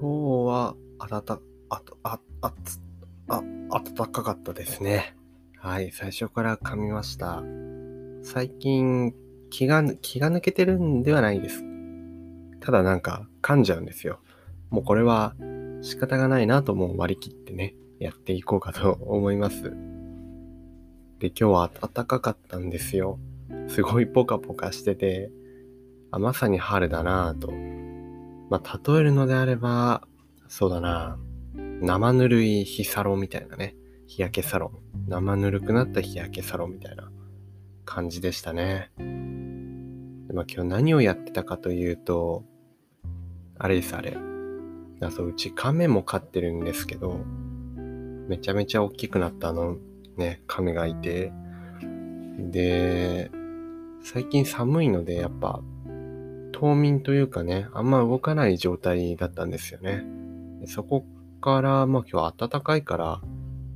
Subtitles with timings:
[0.00, 1.22] 今日は、暖
[4.12, 5.16] かかったですね。
[5.56, 7.42] はい、最初から噛みました。
[8.22, 9.12] 最近、
[9.50, 11.64] 気が、気が抜けてるんではないです。
[12.60, 14.20] ただなんか噛んじゃうんですよ。
[14.70, 15.34] もうこれは
[15.80, 19.64] 仕方がないなともう割り切ってね、やっていこうかと思います。
[21.18, 23.18] で、今日は暖かかったんですよ。
[23.66, 25.32] すごいポカポカしてて、
[26.12, 27.52] あまさに春だなぁと。
[28.50, 30.06] まあ、例えるのであれば、
[30.48, 31.18] そうだな
[31.54, 33.76] 生ぬるい日サロンみたいなね。
[34.06, 34.72] 日焼けサロ
[35.06, 35.08] ン。
[35.08, 37.10] 生ぬるくなった日焼けサロンみたいな
[37.84, 38.90] 感じでしたね。
[40.32, 42.44] まあ、今日何をやってたかというと、
[43.58, 44.16] あれです、あれ。
[45.00, 47.20] あそううち亀も飼ってるんですけど、
[48.28, 49.76] めちゃめちゃ大きくなったあの
[50.16, 51.32] ね、亀がいて、
[52.38, 53.30] で、
[54.02, 55.60] 最近寒いのでやっぱ
[56.58, 60.04] 冬眠というかね、あんま動かない状態だったんですよね。
[60.66, 61.04] そこ
[61.40, 63.20] から、まあ今日は暖かいから、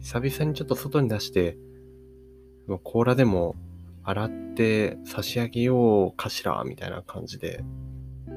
[0.00, 1.56] 久々にちょっと外に出して、
[2.66, 3.54] まあ甲羅でも
[4.02, 7.62] 洗って差し上げようかしら、みたいな感じで、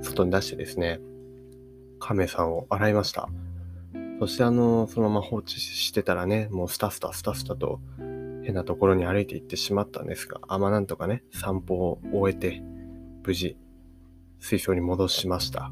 [0.03, 0.99] 外に出してですね、
[1.99, 3.27] 亀さんを洗いました。
[4.19, 7.79] そしてあの、そのまま放置してたらね、もうスタスタスタスタと
[8.43, 12.61] 変なところに歩いて行ってしまったんですが、あ、まあなんとかね、散歩を終えて、
[13.23, 13.57] 無事、
[14.45, 15.71] 水槽に戻しました。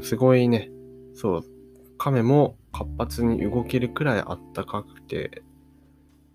[0.00, 0.70] すごいね、
[1.14, 1.44] そう、
[1.98, 5.42] 亀も活発に動けるくらいあったかくて、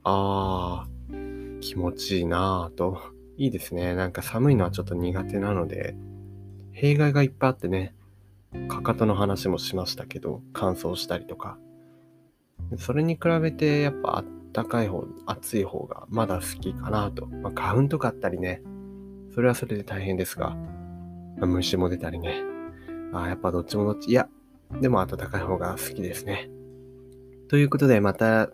[0.04, 3.00] あー、気持ちいいなぁと。
[3.38, 3.96] いいですね。
[3.96, 5.96] なんか寒いのはちょっと苦手なので、
[6.74, 7.96] 弊害がいっぱいあってね、
[8.68, 11.58] かかとの話もしましたけど、乾燥したりとか。
[12.78, 17.26] それに比べて、やっぱあったかい方、暑い方がまだ好きかなと。
[17.26, 18.62] まあ、花粉とかあったりね、
[19.34, 20.56] それはそれで大変ですが、
[21.46, 22.42] 虫も出たりね。
[23.14, 24.10] あーやっぱどっちもどっち。
[24.10, 24.30] いや、
[24.80, 26.50] でも暖かい方が好きですね。
[27.50, 28.52] ということで、また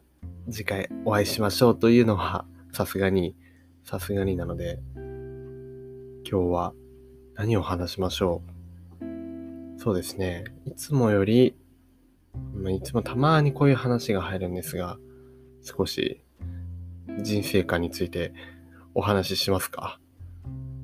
[0.49, 3.35] 次回お会いしましょうというのは、さすがに、
[3.83, 4.79] さすがになので、
[6.29, 6.73] 今日は
[7.35, 8.41] 何を話しましょ
[9.01, 9.79] う。
[9.79, 10.45] そうですね。
[10.65, 11.55] いつもより、
[12.69, 14.97] いつもたまにこういう話が入るんですが、
[15.61, 16.23] 少し
[17.21, 18.33] 人生観について
[18.93, 19.99] お話ししますか？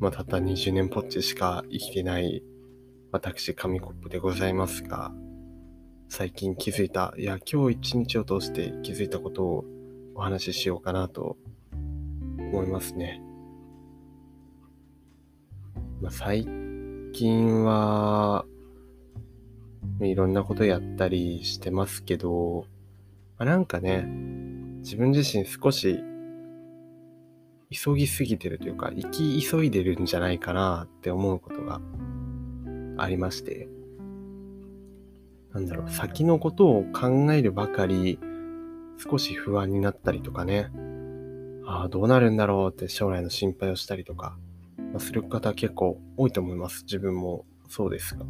[0.04, 2.44] まあ、たった20年ぽっちしか生きてない
[3.14, 5.14] 私、紙コップでございますが、
[6.10, 9.66] 最近気づいた、いや、今日一日を通して気づいたことを
[10.14, 11.38] お話ししようかなと
[12.38, 13.22] 思いますね。
[16.02, 16.46] まあ、最
[17.14, 18.44] 近は、
[20.02, 22.66] いろんなことやったりしてますけど、
[23.38, 24.04] まあ、なんかね、
[24.80, 26.04] 自分自身少し
[27.74, 31.82] 急ぎすぎてるというか、生き急いでるんじゃないかなって思うことが
[32.98, 33.68] ありまして、
[35.54, 38.20] なんだろう、先のことを考えるばかり、
[38.98, 40.72] 少し不安になったりとかね、
[41.66, 44.38] ああ、どうなるんだろうって将来の心配をしたりとか、
[44.78, 46.84] まあ、する方結構多いと思います。
[46.84, 48.26] 自分もそうですが。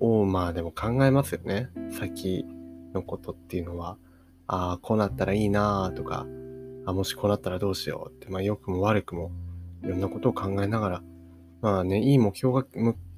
[0.00, 1.68] おまあでも考えますよね。
[1.90, 2.46] 先
[2.94, 3.98] のことっていうのは、
[4.46, 6.26] ああ、こうなったらいいなとか、
[6.86, 9.30] あもしこうなったらどうしようって、まあ良くも悪くも
[9.82, 11.02] いろんなことを考えながら、
[11.60, 12.64] まあね、いい目標が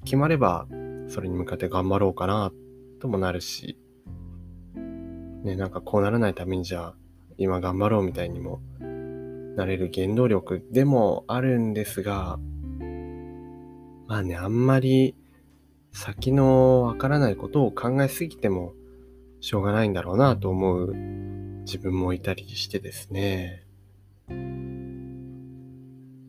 [0.03, 0.67] 決まれば、
[1.07, 2.51] それに向かって頑張ろうかな
[2.99, 3.77] ともなるし、
[5.43, 6.95] ね、なんかこうならないためにじゃあ、
[7.37, 8.61] 今頑張ろうみたいにも
[9.55, 12.39] なれる原動力でもあるんですが、
[14.07, 15.15] まあね、あんまり
[15.91, 18.73] 先のわからないことを考えすぎても
[19.39, 20.93] しょうがないんだろうなと思う
[21.65, 23.63] 自分もいたりしてですね。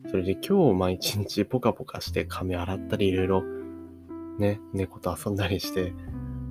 [0.09, 3.43] それで今日、まあ一日ポカポカして髪洗ったりいろいろ
[4.39, 5.93] ね、猫と遊んだりして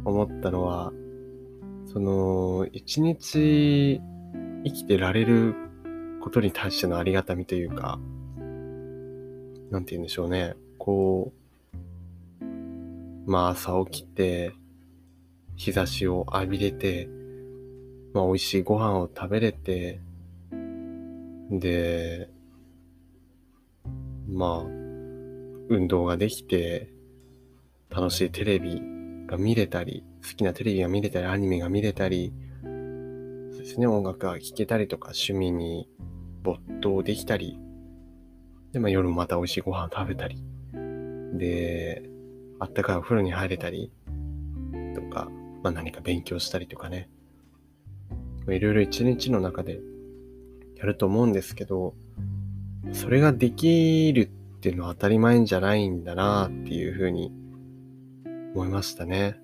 [0.05, 0.93] 思ったのは、
[1.87, 4.01] その一日
[4.65, 5.55] 生きてられる
[6.21, 7.99] ことに対してのありがたみというか、
[9.71, 10.55] なんて言うんでしょうね。
[10.79, 11.33] こ
[12.41, 12.45] う、
[13.31, 14.53] まあ朝起きて、
[15.57, 17.09] 日差しを浴びれて、
[18.15, 20.01] まあ美味しいご飯を食べれて、
[21.51, 22.31] で、
[24.29, 24.63] まあ、
[25.69, 26.93] 運動ができて、
[27.91, 28.81] 楽しいテレビ
[29.27, 32.33] が見れたり、好きなテレビが見れたり、アニメが見れたり、
[32.63, 35.89] そうですね、音楽が聴けたりとか、趣味に
[36.45, 37.59] 没頭できたり、
[38.73, 40.43] で、まあ夜もまた美味しいご飯を食べたり、
[41.35, 42.09] で、
[42.61, 43.93] あったかいお風呂に入れたり、
[44.95, 45.29] とか、
[45.65, 47.09] まあ何か勉強したりとかね、
[48.49, 49.81] いろいろ一日の中で
[50.77, 51.95] やると思うんですけど、
[52.93, 57.33] それができるっていうのは当たり前じゃないんだなっていうふうに
[58.55, 59.41] 思いましたね。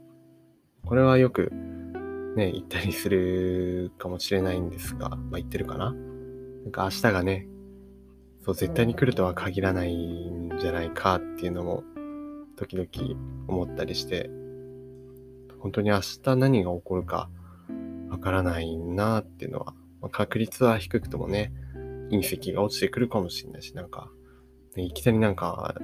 [0.85, 1.52] これはよく
[2.37, 7.49] ね、言ったりするかもしれないんですが、まあ言ってるかななんか明日がね、
[8.44, 11.82] そう絶対に来るとは限らないんじゃないかっていうのも
[12.56, 12.88] 時々
[13.49, 14.31] 思ったりして、
[15.58, 17.29] 本当に明日何が起こるか
[18.10, 21.52] わからないなっていうのは、まあ、確率は低くともね、
[22.10, 24.10] 隕石が落ちてくるかもしれないし、なんか、
[24.76, 25.74] いきなりなんか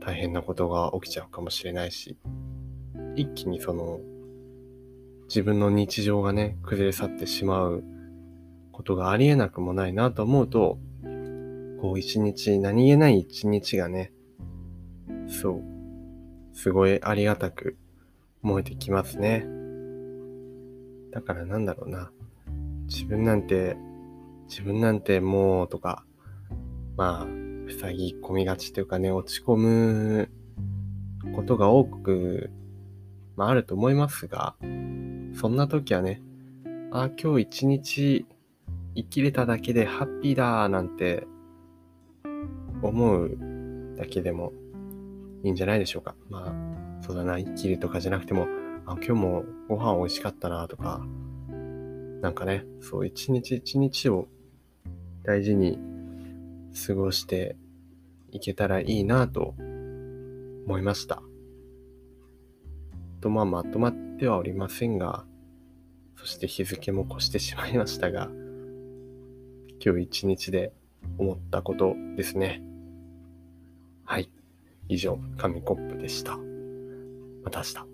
[0.00, 2.16] 大変なことが起きちゃうかもしれないし、
[3.16, 4.00] 一気にその
[5.28, 7.84] 自分の日常がね、崩れ去ってしまう
[8.70, 10.78] ことがありえなくもないなと思うと、
[11.80, 14.12] こう一日、何気ない一日がね、
[15.28, 15.62] そう、
[16.52, 17.76] すごいありがたく
[18.42, 19.61] 思えてきますね。
[21.12, 22.10] だからなんだろうな。
[22.86, 23.76] 自分なんて、
[24.48, 26.04] 自分なんてもうとか、
[26.96, 27.26] まあ、
[27.80, 30.28] 塞ぎ込みがちというかね、落ち込む
[31.34, 32.50] ことが多く、
[33.36, 34.56] まああると思いますが、
[35.34, 36.20] そんな時はね、
[36.90, 38.26] あ、今日一日
[38.94, 41.26] 生きれただけでハッピーだなんて
[42.82, 43.38] 思う
[43.96, 44.52] だけでも
[45.44, 46.14] いいんじゃないでしょうか。
[46.28, 48.46] まあ、そうだな、生きるとかじゃなくても、
[48.86, 51.04] あ、今日もご飯美味しかったなとか、
[52.20, 54.28] なんかね、そう一日一日を
[55.24, 55.78] 大事に
[56.86, 57.56] 過ごして
[58.30, 59.54] いけたらいいなと
[60.66, 61.22] 思いました。
[63.20, 65.24] と、まあ、まとまってはおりませんが、
[66.16, 68.30] そして日付も越してしまいましたが、
[69.84, 70.72] 今日一日で
[71.18, 72.62] 思ったことですね。
[74.04, 74.30] はい。
[74.88, 76.36] 以上、紙コップでした。
[77.44, 77.91] また明日。